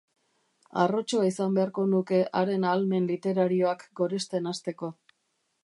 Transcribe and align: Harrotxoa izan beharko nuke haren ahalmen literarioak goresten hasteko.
Harrotxoa 0.83 1.27
izan 1.31 1.53
beharko 1.57 1.83
nuke 1.91 2.21
haren 2.39 2.65
ahalmen 2.69 3.05
literarioak 3.13 3.85
goresten 4.01 4.53
hasteko. 4.53 4.91